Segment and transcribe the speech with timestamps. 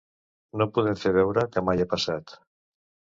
[0.61, 2.35] No podem fer veure que mai ha passat.